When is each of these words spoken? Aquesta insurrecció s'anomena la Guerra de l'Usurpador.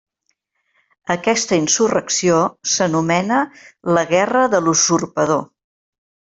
Aquesta 1.15 1.59
insurrecció 1.63 2.41
s'anomena 2.73 3.43
la 3.99 4.07
Guerra 4.17 4.49
de 4.57 4.65
l'Usurpador. 4.67 5.49